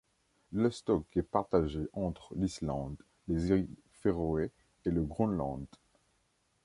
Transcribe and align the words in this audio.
Le 0.51 0.71
stock 0.71 1.05
est 1.15 1.21
partagé 1.21 1.83
entre 1.93 2.33
l'Islande, 2.35 2.97
les 3.27 3.49
Îles 3.49 3.67
Féroé 3.91 4.49
et 4.83 4.89
le 4.89 5.03
Groenland. 5.03 5.67